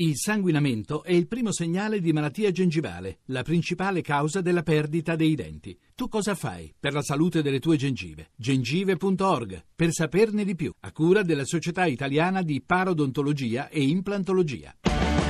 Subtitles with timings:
[0.00, 5.34] Il sanguinamento è il primo segnale di malattia gengivale, la principale causa della perdita dei
[5.34, 5.78] denti.
[5.94, 8.30] Tu cosa fai per la salute delle tue gengive?
[8.34, 14.74] gengive.org per saperne di più, a cura della Società Italiana di Parodontologia e Implantologia.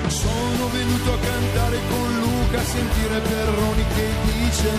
[0.07, 4.71] Sono venuto a cantare con Luca, a sentire Perroni che dice,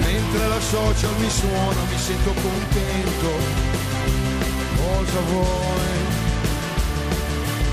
[0.00, 3.28] mentre la social mi suona mi sento contento.
[4.74, 5.91] Cosa vuoi?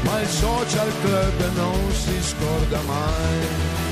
[0.09, 3.88] Ma il social club non si scorda mai.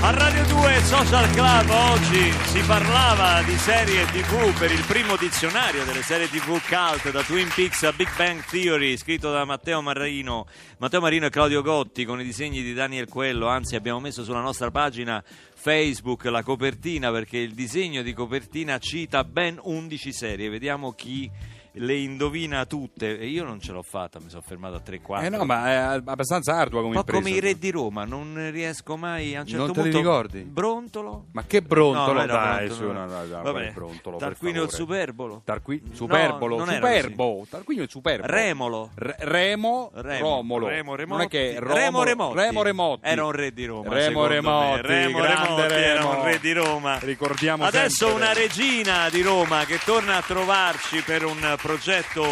[0.00, 5.84] A Radio 2 Social Club oggi si parlava di serie tv per il primo dizionario
[5.84, 10.46] delle serie tv cult da Twin Peaks a Big Bang Theory scritto da Matteo Marino,
[10.78, 14.40] Matteo Marino e Claudio Gotti con i disegni di Daniel Quello, anzi abbiamo messo sulla
[14.40, 15.22] nostra pagina
[15.54, 21.28] Facebook la copertina perché il disegno di copertina cita ben 11 serie, vediamo chi
[21.72, 25.24] le indovina tutte e io non ce l'ho fatta, mi sono fermato a 3-4.
[25.24, 27.22] Eh no, ma è abbastanza ardua come Ma impresa.
[27.22, 29.98] come i re di Roma, non riesco mai a un certo Non te li punto.
[29.98, 30.40] ricordi?
[30.42, 31.24] Brontolo?
[31.32, 32.92] Ma che brontolo, No, dai, brontolo, su, no.
[32.92, 33.70] no, no, no, Vabbè.
[33.72, 35.42] brontolo, Tarquinio il superbolo?
[35.44, 38.26] Tarqui- No, superbolo, era superbo, Tarquinio il superbo.
[38.26, 38.90] Remolo.
[38.94, 40.68] Re- Remo, Remo, Romolo.
[40.68, 41.16] Remo Remotti.
[41.18, 42.36] Non è che Romo- Remo Remotti.
[42.38, 43.00] Remo Remotti.
[43.08, 43.88] Era un re di Roma.
[43.94, 44.26] Remo.
[44.26, 46.98] Remotti, Remo Remotti era un re di Roma.
[46.98, 52.24] Ricordiamo Adesso sempre una regina di Roma che torna a trovarci per un progetto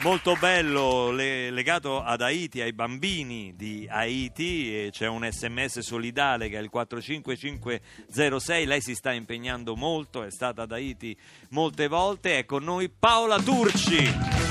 [0.00, 4.86] molto bello le- legato ad Haiti, ai bambini di Haiti.
[4.86, 8.66] E c'è un sms solidale che è il 45506.
[8.66, 11.16] Lei si sta impegnando molto, è stata ad Haiti
[11.50, 12.38] molte volte.
[12.38, 14.04] È con noi Paola Turci.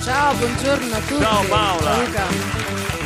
[0.03, 1.21] Ciao, buongiorno a tutti.
[1.21, 2.03] Ciao, Paola.
[2.03, 3.00] Luca.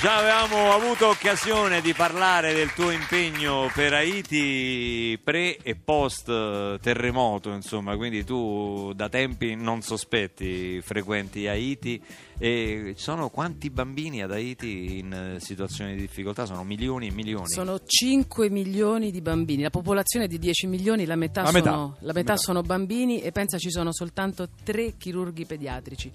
[0.00, 6.78] Già avevamo avuto occasione di parlare del tuo impegno per Haiti pre e post eh,
[6.80, 12.00] terremoto, insomma, quindi tu da tempi non sospetti frequenti Haiti
[12.38, 16.46] e ci sono quanti bambini ad Haiti in eh, situazioni di difficoltà?
[16.46, 17.48] Sono milioni e milioni.
[17.48, 21.70] Sono 5 milioni di bambini, la popolazione è di 10 milioni, la metà, La metà,
[21.72, 22.36] sono, la la metà metà.
[22.36, 26.12] sono bambini e pensa ci sono soltanto 3 chirurghi pediatrici.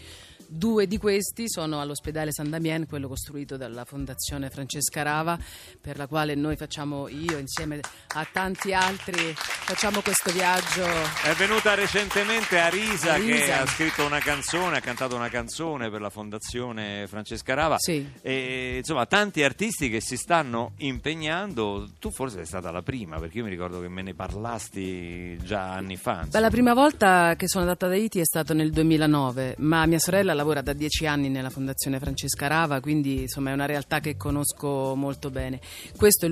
[0.56, 5.36] Due di questi sono all'ospedale San Damien, quello costruito dalla Fondazione Francesca Rava,
[5.82, 10.86] per la quale noi facciamo, io insieme a tanti altri, facciamo questo viaggio.
[10.86, 13.62] È venuta recentemente Arisa, che Arisa.
[13.62, 17.78] ha scritto una canzone, ha cantato una canzone per la Fondazione Francesca Rava.
[17.80, 18.08] Sì.
[18.22, 21.90] E, insomma, tanti artisti che si stanno impegnando.
[22.00, 25.74] Tu forse sei stata la prima, perché io mi ricordo che me ne parlasti già
[25.74, 26.28] anni fa.
[26.30, 29.98] Beh, la prima volta che sono andata ad Haiti è stato nel 2009, ma mia
[29.98, 34.18] sorella lavora da dieci anni nella Fondazione Francesca Rava, quindi insomma è una realtà che
[34.18, 35.62] conosco molto bene.
[35.96, 36.28] Questo,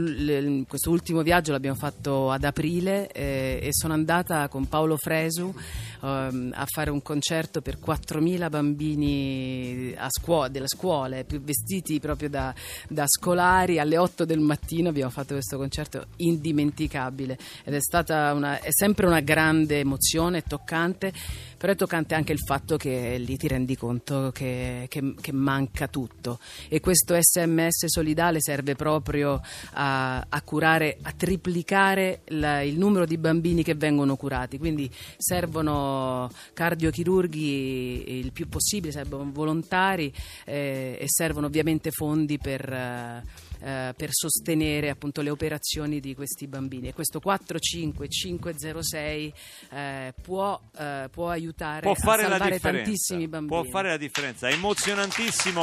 [0.68, 5.56] questo ultimo viaggio l'abbiamo fatto ad aprile eh, e sono andata con Paolo Fresu
[6.04, 12.54] ehm, a fare un concerto per 4.000 bambini scuola, delle scuole, più vestiti proprio da,
[12.90, 13.80] da scolari.
[13.80, 19.06] Alle 8 del mattino abbiamo fatto questo concerto indimenticabile ed è stata una, è sempre
[19.06, 21.14] una grande emozione, toccante,
[21.62, 25.88] però è toccante anche il fatto che lì ti rendi conto che, che- che manca
[25.88, 26.40] tutto.
[26.68, 29.40] E questo sms solidale serve proprio
[29.74, 36.32] a, a curare, a triplicare la- il numero di bambini che vengono curati, quindi servono
[36.54, 40.12] cardiochirurghi il più possibile, servono volontari
[40.46, 42.74] eh, e servono ovviamente fondi per...
[42.74, 46.88] eh, eh, per sostenere appunto le operazioni di questi bambini.
[46.88, 49.34] E questo 45506
[49.70, 51.50] eh, può, eh, può aiutare
[51.82, 52.84] può fare a la salvare differenza.
[52.84, 53.62] tantissimi bambini.
[53.62, 54.48] Può fare la differenza.
[54.48, 55.62] È emozionantissimo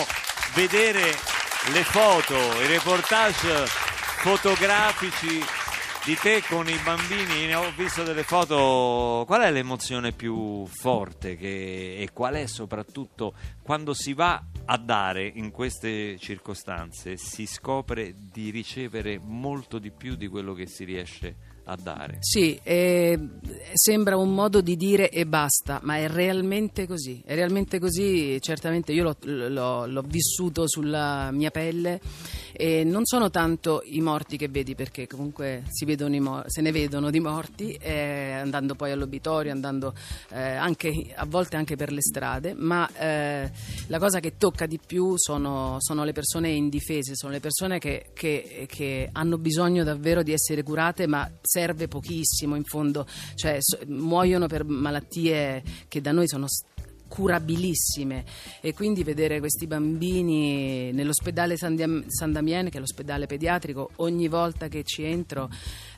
[0.54, 1.00] vedere
[1.72, 3.66] le foto, i reportage
[4.22, 5.40] fotografici
[6.04, 7.46] di te con i bambini.
[7.46, 9.24] Ne ho visto delle foto.
[9.26, 15.26] Qual è l'emozione più forte che- e qual è soprattutto quando si va a dare
[15.26, 21.28] in queste circostanze si scopre di ricevere molto di più di quello che si riesce
[21.28, 21.32] a
[21.76, 22.16] dare.
[22.20, 23.18] Sì, eh,
[23.74, 27.22] sembra un modo di dire e basta, ma è realmente così.
[27.24, 29.16] È realmente così, certamente io l'ho,
[29.48, 32.00] l'ho- l'ho vissuto sulla mia pelle
[32.52, 36.60] e non sono tanto i morti che vedi, perché comunque si vedono i mo- se
[36.60, 39.94] ne vedono di morti, eh, andando poi all'obitorio, andando
[40.30, 43.50] eh, anche, a volte anche per le strade, ma eh,
[43.86, 48.06] la cosa che tocca di più sono, sono le persone indifese, sono le persone che,
[48.14, 53.78] che- che hanno bisogno davvero di essere curate, ma serve pochissimo in fondo, cioè so-
[53.88, 56.46] muoiono per malattie che da noi sono
[57.08, 58.24] curabilissime.
[58.60, 64.28] E quindi vedere questi bambini nell'ospedale San, Diam- San Damien che è l'ospedale pediatrico ogni
[64.28, 65.48] volta che ci entro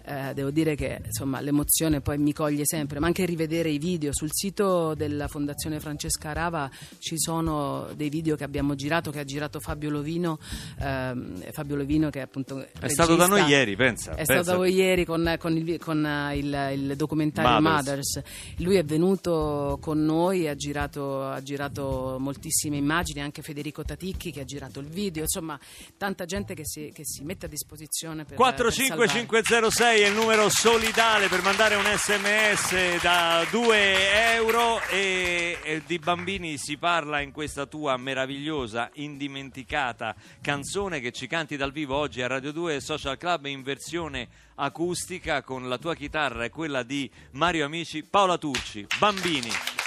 [0.04, 4.10] eh, devo dire che insomma, l'emozione poi mi coglie sempre, ma anche rivedere i video.
[4.12, 9.24] Sul sito della Fondazione Francesca Rava ci sono dei video che abbiamo girato, che ha
[9.24, 10.38] girato Fabio Lovino,
[10.80, 13.04] ehm, Fabio Lovino che è appunto È regista.
[13.04, 14.12] stato da noi ieri, pensa.
[14.12, 14.32] È pensa.
[14.34, 18.16] stato da voi ieri con, con il, con, eh, il- il documentario Mothers.
[18.16, 18.22] Mothers.
[18.58, 24.40] Lui è venuto con noi, ha girato, ha girato moltissime immagini, anche Federico Taticchi che
[24.40, 25.58] ha girato il video, insomma
[25.96, 28.36] tanta gente che si, che si mette a disposizione per, per
[29.90, 29.98] salvare.
[29.98, 35.98] 45506 è il numero solidale per mandare un sms da 2 euro e, e di
[35.98, 42.22] bambini si parla in questa tua meravigliosa, indimenticata canzone che ci canti dal vivo oggi
[42.22, 47.10] a Radio 2 Social Club in versione acustica con la tua chitarra e quella di
[47.32, 49.79] Mario Amici, Paola Turci, Bambini.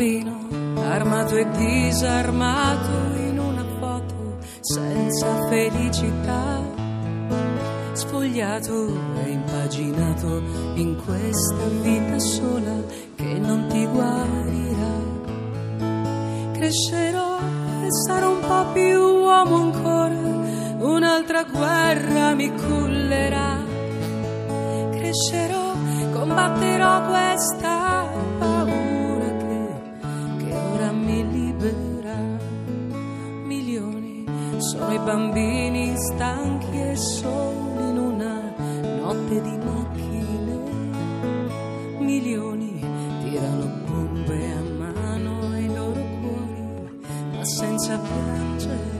[0.00, 0.48] Bambino
[0.90, 6.62] armato e disarmato in una foto senza felicità,
[7.92, 8.86] sfogliato
[9.22, 10.42] e impaginato
[10.76, 12.82] in questa vita sola
[13.14, 14.94] che non ti guarirà.
[16.52, 17.38] Crescerò
[17.82, 23.58] e sarò un po' più uomo ancora, un'altra guerra mi cullerà
[24.92, 25.72] crescerò,
[26.12, 28.19] combatterò questa
[34.80, 38.54] sono i bambini stanchi e soli in una
[38.98, 40.58] notte di macchine.
[41.98, 42.80] Milioni
[43.22, 46.98] tirano bombe a mano ai loro cuori,
[47.36, 48.98] ma senza piangere.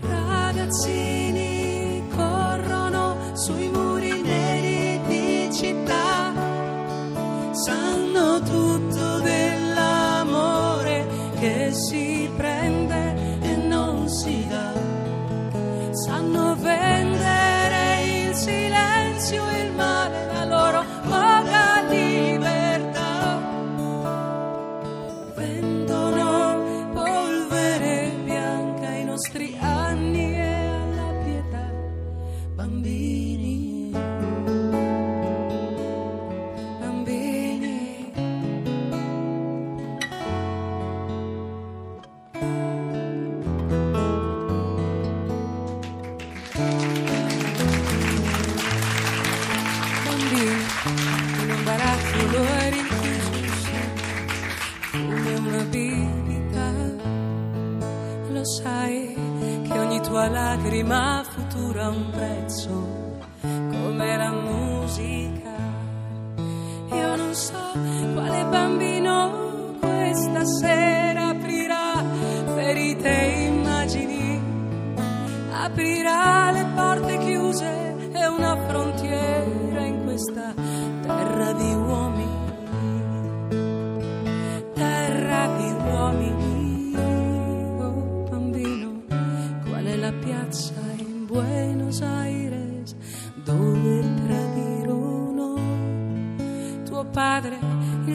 [0.00, 1.53] Ragazzini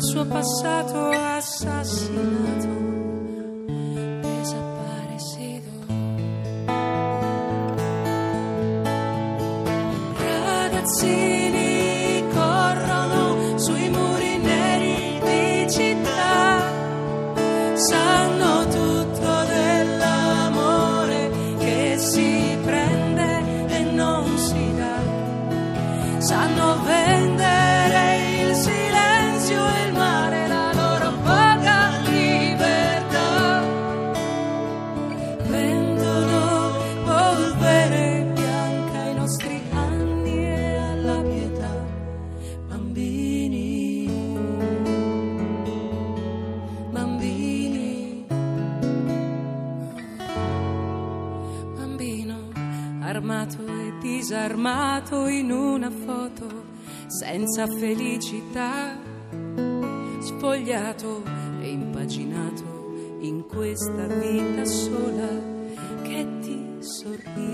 [0.09, 2.58] suo passato assassinato,
[54.59, 56.65] disarmato in una foto
[57.07, 58.97] senza felicità,
[60.19, 61.23] spogliato
[61.61, 65.29] e impaginato in questa vita sola
[66.01, 67.45] che ti sorriderà.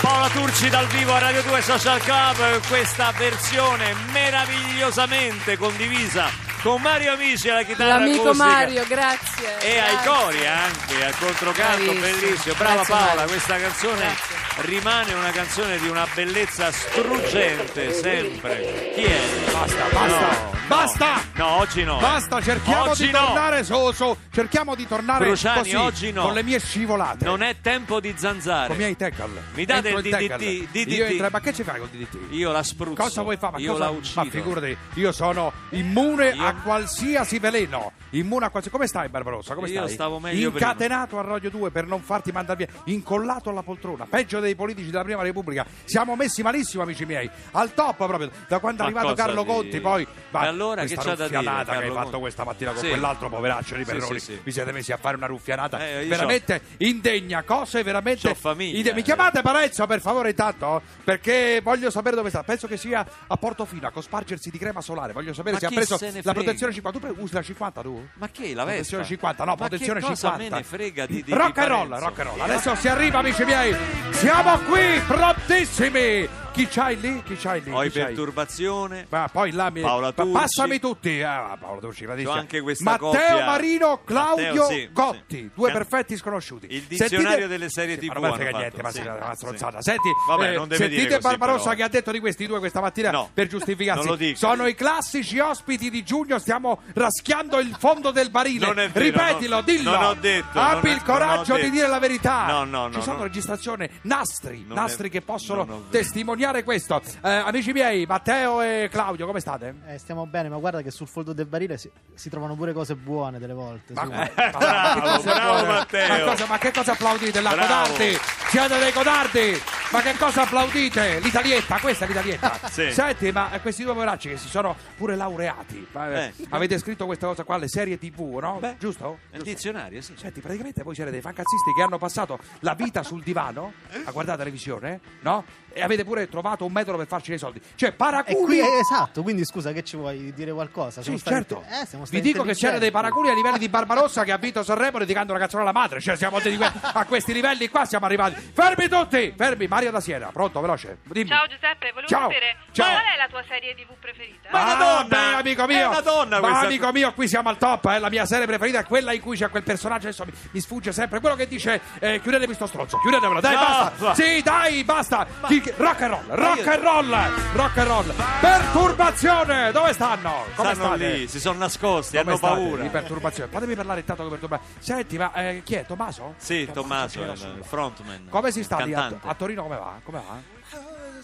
[0.00, 7.12] Paola Turci dal vivo a Radio 2 Social Club, questa versione meravigliosamente condivisa con Mario
[7.12, 8.46] Amici alla chitarra L'amico acustica.
[8.46, 9.58] Mario, grazie.
[9.60, 10.10] E ai grazie.
[10.10, 12.54] cori anche, al controcanto, bellissimo.
[12.54, 13.26] Brava Grazie, Paola, Mario.
[13.26, 14.36] questa canzone Grazie.
[14.62, 18.92] rimane una canzone di una bellezza struggente, sempre.
[18.94, 19.20] Chi è?
[19.52, 20.53] Basta, basta, no.
[20.68, 21.20] Basta!
[21.34, 21.98] No, oggi no.
[21.98, 23.18] Basta, cerchiamo Oggi di no.
[23.26, 26.22] tornare su- cerchiamo di tornare Cruciani, così, oggi no.
[26.22, 27.24] con le mie scivolate.
[27.24, 28.66] Non è tempo di zanzare.
[28.68, 29.42] Con i miei tackle.
[29.54, 30.00] Mi date il.
[30.02, 30.92] DDT, DDT.
[30.92, 32.32] Io entro- ma che ci fai con il DDT?
[32.32, 33.02] Io la spruzzo.
[33.02, 33.52] Cosa vuoi fare?
[33.54, 34.22] Ma Io cosa- la uccido.
[34.24, 37.92] Ma figurati, io sono immune Io- a qualsiasi veleno.
[38.10, 38.70] Immune a qualsiasi.
[38.76, 39.54] Come stai, Barbarossa?
[39.54, 39.92] Come Io stai?
[39.92, 42.80] stavo meglio Incatenato a Radio 2 per non farti mandare via.
[42.94, 44.06] Incollato alla poltrona.
[44.08, 45.66] Peggio dei politici della prima Repubblica.
[45.84, 47.28] Siamo messi malissimo, amici miei.
[47.52, 48.30] Al top proprio.
[48.46, 50.02] Da quando è arrivato Carlo di- Conti, poi.
[50.02, 52.80] E allora questa che c'ha da dire, ruffianata che hai Carlo fatto questa mattina con
[52.82, 52.88] Sì.
[52.88, 54.18] quell'altro poveraccio di Perroni.
[54.18, 54.40] sì, sì.
[54.42, 55.86] Vi siete messi a fare una ruffianata.
[55.86, 57.42] Eh, veramente indegna.
[57.42, 58.28] Cose veramente.
[58.28, 59.02] C'ho famiglia, inde- Mi eh.
[59.02, 60.80] chiamate Parenzo, per favore, intanto?
[61.02, 62.42] Perché voglio sapere dove sta.
[62.42, 65.12] Penso che sia a Portofino a cospargersi di crema solare.
[65.12, 66.98] Voglio sapere Ma se ha preso se la protezione 50.
[66.98, 68.06] Tu pre- usi la 50 tu?
[68.14, 68.72] Ma che la Vespa?
[68.74, 70.54] Protezione 50, no, Ma protezione che cosa 50.
[70.54, 72.40] me ne frega di, di rock and roll, rock and roll.
[72.40, 73.74] Adesso si arriva, amici miei.
[74.12, 76.28] Siamo qui, prontissimi.
[76.52, 77.20] Chi c'hai lì?
[77.24, 77.72] Chi c'hai lì?
[77.72, 77.90] C'hai?
[77.90, 79.06] perturbazione.
[79.08, 79.80] Ma poi là mi...
[79.80, 80.38] Paola pa- Turci.
[80.44, 81.22] Passami tutti.
[81.22, 82.34] Ah, Paola Turci, gradissima.
[82.34, 85.50] C'ho anche questa Matteo coppia- Marino, Claudio Matteo, sì, Gotti, sì.
[85.54, 86.66] due Can- perfetti sconosciuti.
[86.70, 89.28] Il dizionario Sentite- delle serie Sì, TV ma non frega niente, ma sì, sì, una
[89.30, 89.36] sì.
[89.36, 89.82] stronzata.
[89.82, 91.74] Senti, Vabbè, eh, non deve dire sentite così, Barbarossa però.
[91.76, 94.00] che ha detto di questi due questa mattina No, per giustificarsi.
[94.02, 94.36] non lo dica.
[94.38, 98.66] Sono i classici ospiti di giugno, stiamo raschiando il fondo del barile.
[98.66, 99.90] Non è vero, Ripetilo, non- dillo.
[99.92, 102.46] non ho detto, Abbi il coraggio di dire la verità.
[102.46, 103.22] No, no, Ci no, sono no.
[103.24, 107.00] registrazioni, nastri, nastri che possono testimoniare questo.
[107.22, 109.74] Eh, amici miei, Matteo e Claudio, come state?
[109.88, 112.96] Eh, stiamo bene, ma guarda che sul fondo del barile si, si trovano pure cose
[112.96, 113.92] buone delle volte.
[113.92, 114.08] Ma, su.
[114.10, 115.66] ma- Bravo, che cosa bravo?
[115.66, 116.08] Matteo.
[116.08, 117.40] Ma, cosa- ma che cosa applaudite?
[117.40, 117.66] La Bravo.
[117.92, 118.18] codardi?
[118.48, 119.62] Siete dei codardi?
[119.92, 121.20] Ma che cosa applaudite?
[121.20, 122.52] L'italietta, questa è l'italietta.
[122.74, 122.90] Sì.
[122.90, 125.86] Senti, ma questi due poveracci che si sono pure laureati.
[125.92, 126.32] eh.
[126.48, 128.56] Avete scritto questa cosa qua, le serie TV, no?
[128.58, 128.74] Beh.
[128.80, 129.18] Giusto?
[129.30, 130.14] Il dizionario, sì.
[130.16, 133.74] Senti, praticamente voi siete dei fancazzisti che hanno passato la vita sul divano
[134.04, 135.44] a guardare televisione, no?
[135.74, 137.60] E avete pure trovato un metodo per farci dei soldi.
[137.74, 138.60] Cioè, paraculi.
[138.60, 140.98] qui, esatto, quindi scusa, che ci vuoi dire qualcosa?
[140.98, 141.64] Sì, Siamo stati- certo.
[141.68, 144.62] eh, siamo Vi dico che c'era dei paraculi a livelli di Barbarossa che ha vinto
[144.62, 146.00] Sanremo dedicando una canzone alla madre.
[146.00, 148.34] Cioè, siamo di que- a questi livelli qua siamo arrivati.
[148.54, 149.34] Fermi tutti!
[149.36, 150.28] Fermi, Mario da Siena.
[150.32, 150.98] Pronto, veloce.
[151.04, 151.28] Dimmi.
[151.28, 152.20] Ciao Giuseppe, volevo Ciao.
[152.30, 152.90] sapere Ciao.
[152.92, 154.48] qual è la tua serie TV preferita?
[154.52, 155.04] Ma- Ah, Madonna!
[155.08, 155.78] beh, amico mio.
[155.78, 157.84] È una donna Ma questa- amico mio, qui siamo al top.
[157.86, 157.98] eh.
[157.98, 160.06] La mia serie preferita è quella in cui c'è quel personaggio.
[160.06, 161.18] Adesso mi, mi sfugge sempre.
[161.20, 162.98] Quello che dice: eh, chiudetemi sto stronzo.
[162.98, 164.04] Chiudetevelo, dai, No, basta.
[164.04, 165.26] ma- Sì, dai, basta.
[165.46, 167.08] Chi- rock and roll, rock and roll,
[167.54, 168.14] rock and roll.
[168.40, 169.72] Perturbazione.
[169.72, 170.44] Dove stanno?
[170.54, 171.12] Come Stanno state?
[171.12, 172.54] lì, si sono nascosti, Come hanno state?
[172.54, 172.82] paura.
[172.82, 173.50] Di perturbazione.
[173.50, 174.74] Fatemi parlare intanto con perturbazione.
[174.80, 175.86] Senti, ma eh, chi è?
[175.86, 176.34] Tommaso?
[176.38, 178.26] Sì, Tommaso, era il frontman.
[178.28, 179.62] Come si sta lì a, a Torino?
[179.62, 179.92] Come va?
[180.04, 180.53] Come va?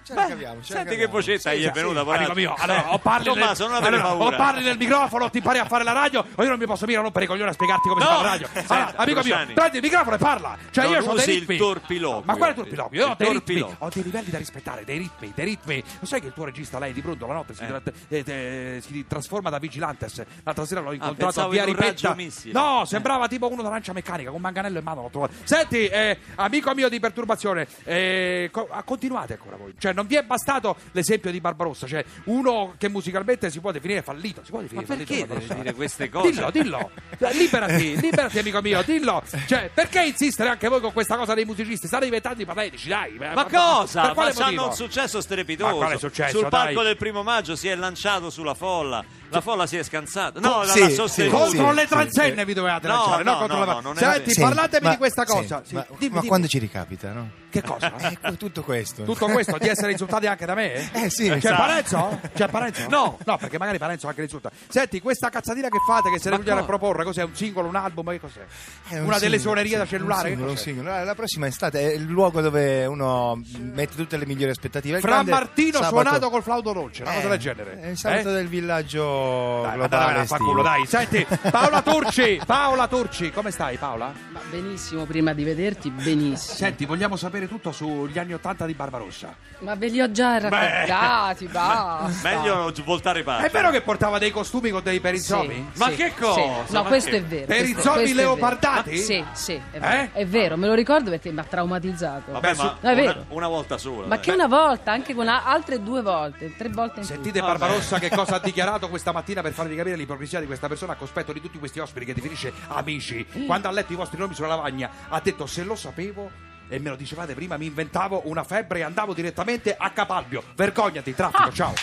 [0.02, 1.12] Ce la caviamo, ce la Senti che caviamo.
[1.12, 2.34] vocetta gli è venuta, Amico poraccio.
[2.34, 4.36] mio, allora, o parli, Tommaso, nel, non avere allora, paura.
[4.36, 6.86] o parli nel microfono, ti impari a fare la radio, o io non mi posso
[6.86, 8.48] mica rompere i coglioni a spiegarti come si fa la radio.
[8.52, 9.44] Senta, Allora, amico Cruciani.
[9.46, 10.58] mio, prendi il microfono e parla.
[10.70, 11.56] Cioè, Non io ho dei usi il ritmi.
[11.58, 12.22] torpiloquio.
[12.24, 13.00] Ma quale torpiloquio?
[13.00, 13.76] Io ho Il dei ritmi, torpiloquio.
[13.78, 15.84] ho dei livelli da rispettare, dei ritmi, dei ritmi.
[16.00, 17.66] Lo sai che il tuo regista, lei di Brundo, la notte si, Eh.
[17.66, 20.22] tra- eh, eh, si trasforma da vigilantes.
[20.42, 22.08] L'altra sera l'ho incontrato a pensavo via in un Ripetta.
[22.08, 22.52] raggio missile.
[22.52, 25.02] No, sembrava tipo uno d'arancia meccanica, con un manganello in mano.
[25.02, 25.32] l'ho trovato.
[25.44, 29.74] Senti, eh, amico mio di perturbazione, eh, co- ah, continuate ancora voi.
[29.78, 34.02] Cioè, non vi è bastato l'esempio di Barbarossa, cioè uno che musicalmente si può definire
[34.02, 34.42] fallito.
[34.44, 36.30] Si può Ma definire perché fallito, devi dire queste cose?
[36.30, 36.90] Dillo, dillo.
[37.18, 39.22] Eh, Liberati, liberati, amico mio, dillo.
[39.46, 41.86] Cioè, perché insistere anche voi con questa cosa dei musicisti?
[41.86, 43.16] State diventando patetici, dai.
[43.18, 44.00] Ma cosa?
[44.00, 44.66] Per Ma quale c'hanno motivo?
[44.66, 45.78] un successo strepitoso.
[45.78, 49.04] Ma successo, Sul palco del primo maggio si è lanciato sulla folla.
[49.32, 50.40] La folla si è scansata.
[50.40, 51.28] No, Sì, sì.
[51.28, 52.44] Contro Sì, le transenne sì.
[52.44, 55.24] vi dovevate No, lanciare, no, no, contro no, la- no, Senti, parlatemi ma- di questa
[55.24, 55.62] cosa.
[55.64, 56.26] Sì, ma, dimmi, ma dimmi.
[56.26, 57.30] quando ci ricapita, no?
[57.48, 57.92] Che cosa?
[58.00, 59.04] Ecco, tutto questo.
[59.04, 60.90] Tutto questo di essere insultati anche da me?
[60.92, 61.28] Eh, sì.
[61.28, 61.56] C'è Esatto.
[61.56, 62.20] Parenzo?
[62.34, 62.86] C'è Parenzo?
[62.88, 63.18] No.
[63.24, 64.50] No, perché magari Parenzo anche l'insulta.
[64.68, 66.66] Senti, questa cazzatina che fate, che se ne Ma vogliate cosa?
[66.78, 67.22] proporre, cos'è?
[67.24, 68.10] Un singolo, un album?
[68.10, 68.40] Che cos'è?
[68.88, 70.28] È un Una delle suonerie da cellulare?
[70.30, 70.88] Un singolo, un singolo.
[70.90, 74.96] La, la prossima estate è il luogo dove uno mette tutte le migliori aspettative.
[74.96, 77.80] Il Fra Martino sabato- suonato col flauto dolce, una cosa Eh, del genere.
[77.80, 78.32] È il sabato Eh?
[78.32, 80.18] del villaggio Dai, globale.
[80.18, 80.44] a estivo.
[80.44, 80.86] culo, dai.
[80.86, 84.12] Senti, Paola Turci, Paola Turci, come stai Paola?
[84.32, 86.54] Ma benissimo, prima di vederti, benissimo.
[86.56, 89.34] Senti, vogliamo sapere tutto sugli anni Ottanta di Barbarossa.
[89.60, 92.28] Ma ve li ho già raccontati, basta.
[92.28, 93.46] Meglio voltare parte.
[93.46, 95.68] È vero che portava dei costumi con dei perizzomi?
[95.72, 96.20] Sì, Ma sì, che sì.
[96.20, 96.40] cosa?
[96.68, 97.46] No, Ma questo che- è vero.
[97.46, 98.34] Per i questo- zombie questo è vero.
[98.34, 98.96] leopardati?
[98.98, 99.94] Sì, sì, è vero.
[100.02, 100.12] Eh?
[100.12, 102.32] È vero, me lo ricordo perché mi ha traumatizzato.
[102.32, 103.10] Vabbè, ma È vero.
[103.12, 104.06] una, una volta sola.
[104.06, 104.24] Ma dai.
[104.24, 107.14] che una volta, anche con altre due volte, tre volte in più.
[107.14, 110.92] Sentite Barbarossa che cosa ha dichiarato questa mattina per farvi capire l'ipocrisia di questa persona
[110.92, 113.26] a cospetto di tutti questi ospiti che definisce amici.
[113.46, 116.30] Quando ha letto i vostri nomi sulla lavagna ha detto se lo sapevo
[116.70, 120.42] e me lo dicevate prima mi inventavo una febbre e andavo direttamente a Capalbio.
[120.54, 121.74] Vergognati, traffico, ciao.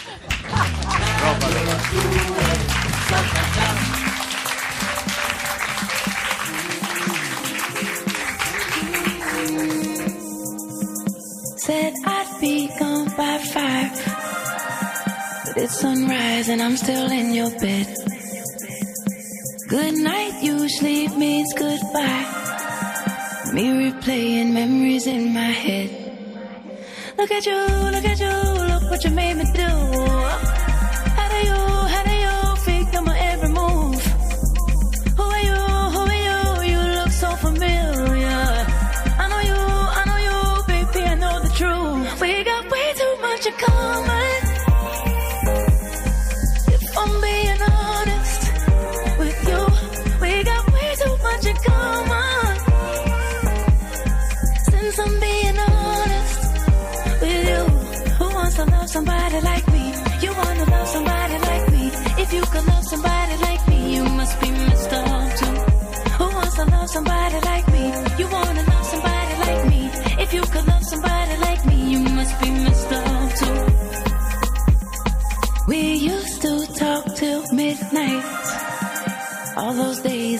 [1.17, 1.43] Club.
[11.57, 13.91] Said I'd be gone by five.
[15.45, 17.93] But it's sunrise and I'm still in your bed.
[19.67, 22.46] Good night usually means goodbye.
[23.53, 25.89] Me replaying memories in my head.
[27.17, 27.55] Look at you,
[27.91, 30.66] look at you, look what you made me do.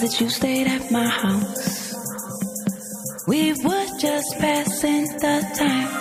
[0.08, 1.94] That you stayed at my house.
[3.28, 5.92] We were just passing the time.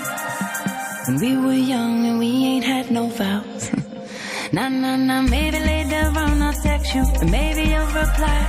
[1.07, 3.65] When we were young and we ain't had no vows.
[4.53, 8.41] nah, nah, nah, maybe later on I'll text you and maybe you'll reply.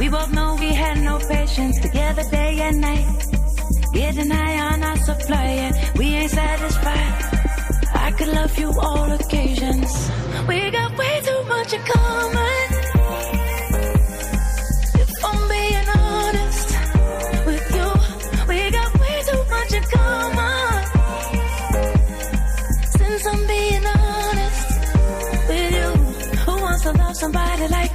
[0.00, 3.06] We both know we had no patience together day and night.
[3.92, 7.12] Getting high on our supply, yeah, we ain't satisfied.
[8.06, 10.10] I could love you all occasions.
[10.48, 12.73] We got way too much in common.
[27.68, 27.93] like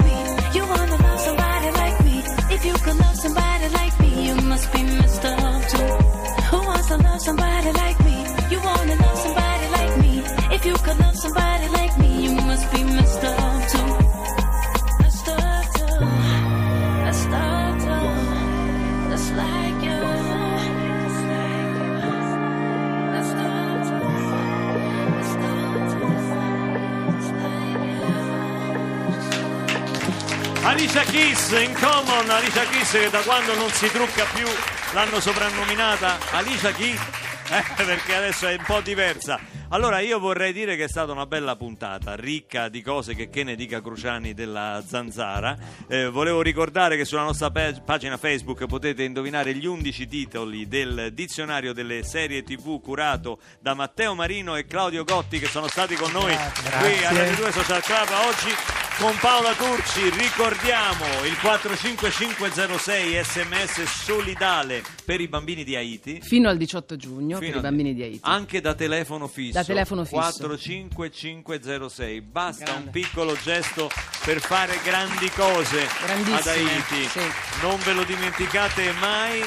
[30.70, 34.46] Alicia Keys in common, Alicia Keys che da quando non si trucca più
[34.94, 36.94] l'hanno soprannominata Alicia Key
[37.50, 39.40] eh, perché adesso è un po' diversa.
[39.70, 43.44] Allora io vorrei dire che è stata una bella puntata, ricca di cose che, che
[43.44, 45.58] ne dica Cruciani della Zanzara.
[45.88, 51.10] Eh, volevo ricordare che sulla nostra pa- pagina Facebook potete indovinare gli 11 titoli del
[51.14, 56.12] dizionario delle serie tv curato da Matteo Marino e Claudio Gotti che sono stati con
[56.12, 56.36] noi
[56.80, 64.84] qui a Radio 2 Social Club oggi con Paola Turci ricordiamo il 45506 sms solidale
[65.06, 68.04] per i bambini di Haiti Fino al 18 giugno per Fino i a- bambini di
[68.04, 68.20] Haiti.
[68.24, 70.18] anche da telefono fisso Da telefono fisso.
[70.18, 72.84] 45506 basta Grande.
[72.86, 73.90] un piccolo gesto
[74.26, 75.88] per fare grandi cose
[76.34, 77.22] ad Haiti sì.
[77.62, 79.42] non ve lo dimenticate mai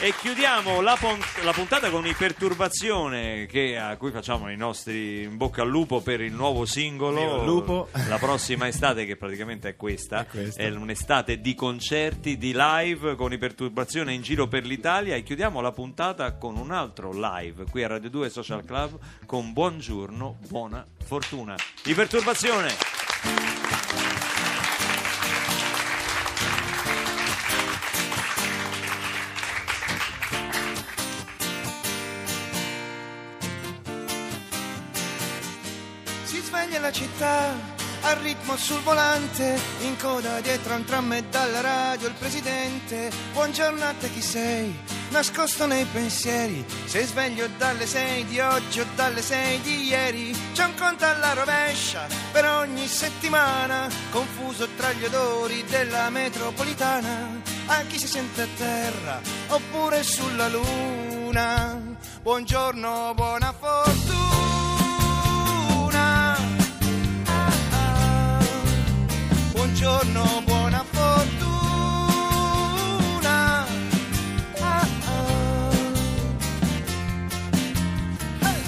[0.00, 5.22] e chiudiamo la, pon- la puntata con i perturbazione che- a cui facciamo i nostri
[5.24, 7.88] in bocca al lupo per il nuovo singolo il lupo.
[8.08, 10.62] la prossima estate che praticamente è questa È questa.
[10.62, 15.60] è un'estate di concerti di live con i perturbazione in giro per l'Italia e chiudiamo
[15.60, 20.86] la puntata con un altro live qui a Radio 2 Social Club con buongiorno buona
[21.04, 21.56] fortuna
[21.86, 21.94] i
[36.38, 37.52] Si sveglia la città
[38.02, 43.10] al ritmo sul volante, in coda dietro a un tram e dalla radio il presidente.
[43.32, 44.72] Buongiorno a te chi sei,
[45.10, 46.64] nascosto nei pensieri.
[46.84, 50.32] Sei sveglio dalle sei di oggi o dalle sei di ieri.
[50.52, 57.42] C'è un conto alla rovescia per ogni settimana, confuso tra gli odori della metropolitana.
[57.66, 61.96] A chi si sente a terra oppure sulla luna.
[62.22, 64.27] Buongiorno, buona fortuna.
[69.68, 71.66] Buongiorno, buona fortuna.
[74.60, 75.70] Ah, ah.
[78.40, 78.62] Hey!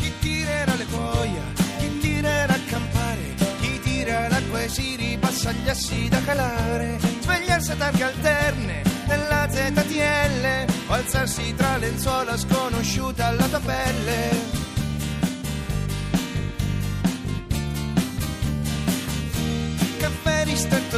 [0.00, 1.42] Chi tirerà le cuoia,
[1.78, 7.72] chi tirerà a campare, chi tira l'acqua e si ripassa gli assi da calare, svegliarsi
[7.72, 14.51] a targhe alterne nella ZTL, alzarsi tra lenzuola sconosciute alla tua pelle.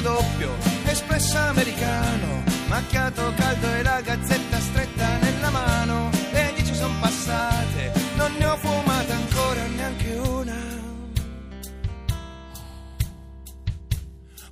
[0.05, 6.11] Doppio, espresso americano, macchiato caldo e la gazzetta stretta nella mano.
[6.31, 10.63] Le dieci sono passate, non ne ho fumata ancora neanche una.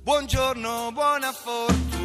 [0.01, 2.01] Buongiorno, buona fortuna.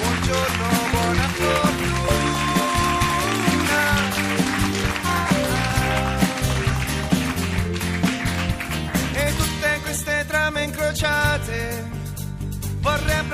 [0.00, 0.77] Buongiorno,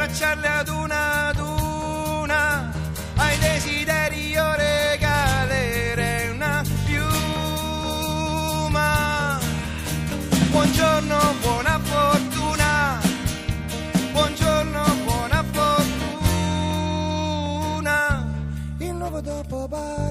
[0.05, 2.71] abbracciarle ad una ad una.
[3.17, 7.01] Ai desideri io regalerei una piuma.
[10.51, 13.01] Buongiorno, buona fortuna.
[14.13, 15.75] Buongiorno, buona fortuna.
[18.79, 20.04] Il nuovo dopo barba,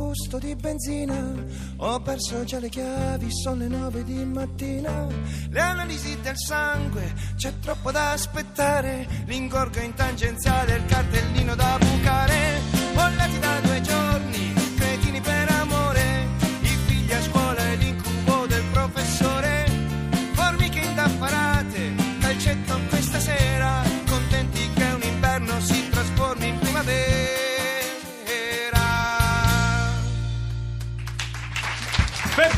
[0.00, 1.34] retrogusto di benzina.
[1.76, 5.06] Ho perso già le chiavi, sono le nove di mattina.
[5.50, 9.06] Le analisi del sangue, c'è troppo da aspettare.
[9.26, 12.60] L'ingorgo in tangenziale, il cartellino da bucare.
[12.94, 13.99] Bollati da due giorni,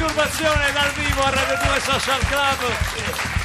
[0.02, 2.72] Perturbazione dal vivo a Radio 2 Social Club.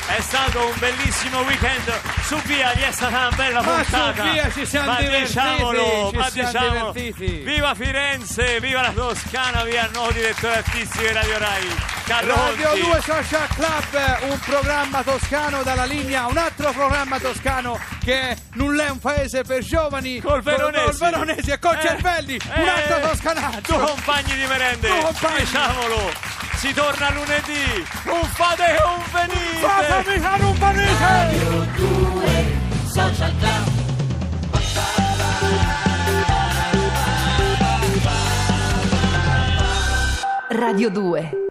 [0.07, 1.91] È stato un bellissimo weekend.
[2.23, 6.17] Su via, gli è stata una bella Ma su via ci siamo ma diciamolo, ci
[6.17, 6.91] ma siamo diciamolo.
[6.93, 7.43] divertiti.
[7.43, 11.75] Viva Firenze, viva la Toscana, via il nuovo direttore artistico di Radio Rai.
[12.07, 12.81] Carlo Radio Conti.
[12.81, 18.89] 2 Social Club, un programma toscano dalla linea, un altro programma toscano che nulla è
[18.89, 20.19] un paese per giovani.
[20.21, 20.97] Col Veronesi.
[20.97, 23.75] Col Veronesi e col Eh, Cervelli, eh, un altro toscanaggio.
[23.77, 24.89] Due compagni di merende,
[25.37, 26.46] diciamolo.
[26.57, 27.85] Si torna lunedì.
[28.05, 29.59] Un fate e un venite.
[29.59, 30.87] Fatemi fare un panino!
[40.49, 41.46] Radio 2